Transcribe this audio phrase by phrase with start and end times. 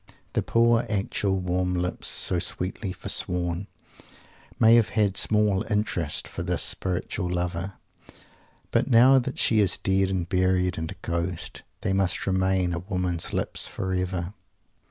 [0.33, 3.67] The poor, actual, warm lips, "so sweetly forsworn,"
[4.59, 7.73] may have had small interest for this "spiritual" lover,
[8.71, 12.79] but now that she is dead and buried, and a ghost, they must remain a
[12.79, 14.33] woman's lips forever!